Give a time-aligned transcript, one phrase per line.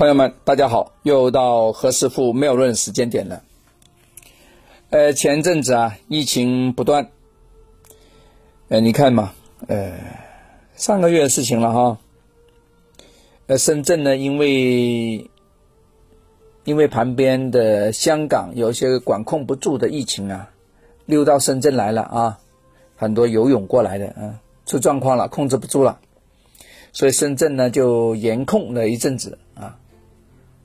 [0.00, 3.42] 朋友们，大家好，又到何师傅妙论时间点了。
[4.88, 7.10] 呃，前阵子啊，疫情不断，
[8.68, 9.34] 呃，你看嘛，
[9.66, 9.92] 呃，
[10.74, 11.98] 上个月的事情了哈。
[13.46, 15.28] 呃，深圳呢，因为
[16.64, 20.48] 因为旁边的香港有些管控不住的疫情啊，
[21.04, 22.38] 溜到深圳来了啊，
[22.96, 26.00] 很多游泳过来的啊，出状况了，控制不住了。
[26.92, 29.38] 所以深圳呢就严控了一阵子，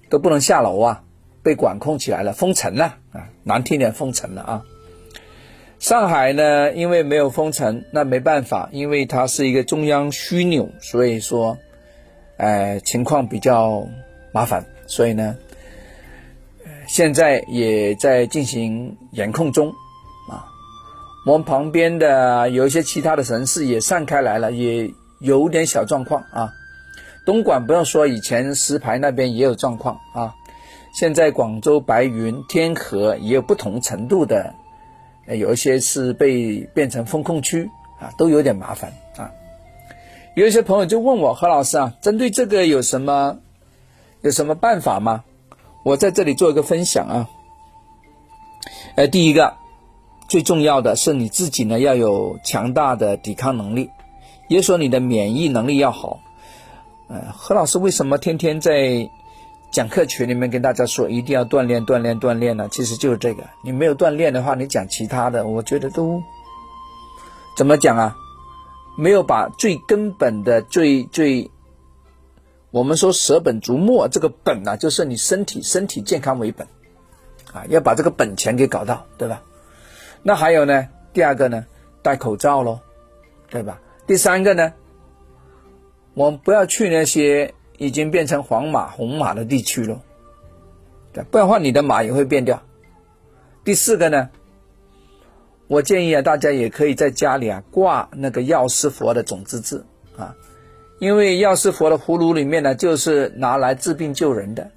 [0.09, 1.03] 都不能下楼啊，
[1.43, 4.63] 被管控起来了，封城了啊，难听点封城了啊。
[5.79, 11.57] 上海呢因为没有封城，那没办法，因为它是一个中央枢纽，所以说，
[12.37, 13.87] 呃，情况比较
[14.31, 15.35] 麻烦，所以呢，
[16.87, 19.69] 现在也在进行严控中
[20.29, 20.45] 啊。
[21.25, 24.91] 我们旁边的有一些其他的城市也散开来了，也。
[25.19, 26.53] 有点小状况啊，
[27.25, 30.35] 东莞不用说，以前石牌那边也有状况啊。
[30.93, 34.53] 现在广州、白云、天河也有不同程度的，
[35.27, 39.31] 有一些是被变成风控区啊，都有点麻烦啊。
[40.35, 43.39] 有一些朋友就问我何老师啊，针对这个有什么
[44.21, 45.23] 有什么办法吗？
[45.83, 47.29] 我在这里做一个分享啊。
[48.95, 49.55] 呃，第一个
[50.29, 53.89] 最重要的是你自己呢要有强大的抵抗能力。
[54.47, 56.19] 也说你的免疫能力要好，
[57.07, 59.09] 呃，何老师为什么天天在
[59.71, 62.67] 讲课群里面跟大家说一定要锻炼锻炼锻炼呢？
[62.71, 66.21] 其实就是这个，你没有锻炼的话，你讲其他的，我觉得都
[67.55, 68.15] 怎么讲啊？
[68.97, 71.51] 没有把最根本的、最最
[72.71, 76.67] 我们说舍本逐末这个本呢，就是你身体身体健康为本
[77.53, 79.41] 啊，要把这个本钱给搞到，对吧？
[80.23, 81.65] 那还有呢，第二个呢，
[82.01, 82.79] 戴口罩喽，
[83.49, 83.79] 对吧？
[84.07, 84.73] 第三个呢，
[86.15, 90.01] 我们不要去那些已经变成黄马、红马的地区了，
[91.29, 92.63] 不然的话你的马也会变掉。
[93.63, 94.29] 第四个呢，
[95.67, 99.85] 我建议啊，大家也可以在家里啊挂那个药师佛的种子字
[100.17, 100.35] 啊，
[100.99, 104.71] 因为药师佛的葫芦里面呢，就是拿来治病救人的。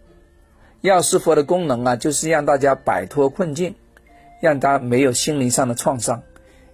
[0.80, 3.74] 药师佛的功能啊，就是让大家摆脱困境，
[4.40, 6.22] 让大家没有心灵上的创伤，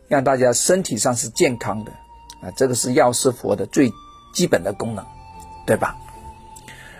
[0.09, 1.93] 让大家身体上是健康的。
[2.41, 3.91] 啊，这个是药师佛的最
[4.35, 5.03] 基本的功能，
[5.65, 5.97] 对吧？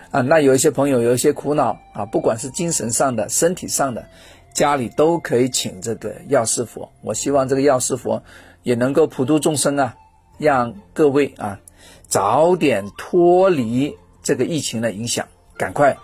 [0.09, 4.07] 啊，那有一些朋友有一些苦恼啊，不管是精神上的、身体上的，
[4.53, 6.89] 家里都可以请这个药师佛。
[7.01, 8.23] 我希望这个药师佛
[8.63, 9.95] 也能够普度众生啊，
[10.37, 11.59] 让各位啊
[12.07, 15.97] 早点脱离这个疫情的影响，赶快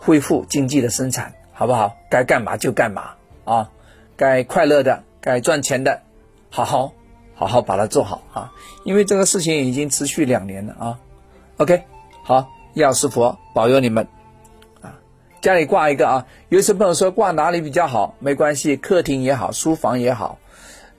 [0.00, 1.94] 恢复经济的生产，好不好？
[2.10, 3.10] 该干嘛就干嘛
[3.44, 3.70] 啊，
[4.16, 6.00] 该快乐的、该赚钱的，
[6.48, 6.94] 好好。
[7.34, 8.52] 好好把它做好啊！
[8.84, 10.98] 因为这个事情已经持续两年了啊。
[11.56, 11.84] OK，
[12.24, 14.06] 好，药师佛保佑你们
[14.80, 14.98] 啊！
[15.40, 16.26] 家里挂一个啊。
[16.48, 18.14] 有些朋友说挂哪里比较好？
[18.18, 20.38] 没关系，客厅也好，书房也好，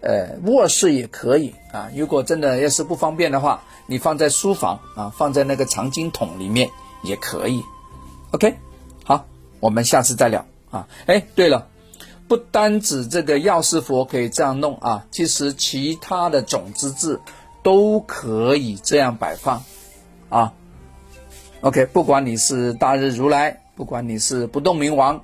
[0.01, 1.89] 呃，卧室也可以啊。
[1.95, 6.69] 如果真的要是不方便的话，你放在书房啊，放在那个藏经筒里面
[7.03, 7.63] 也可以。
[8.31, 8.55] OK，
[9.05, 9.25] 好，
[9.59, 10.87] 我们下次再聊啊。
[11.05, 11.67] 哎，对了。
[12.27, 17.19] 不单指这个药师佛可以这样弄啊，其实其他的种子字
[17.61, 19.63] 都可以这样摆放
[20.29, 20.53] 啊。
[21.61, 25.21] OK，不管你是大日如来，不管你是不动明王，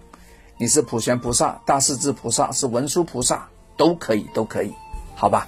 [0.58, 4.74] 你是普贤菩萨、大势至菩萨、是文殊菩萨，都可以，都可以，
[5.16, 5.48] 好吧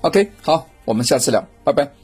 [0.00, 1.97] ？OK，好，我们下次聊，拜拜。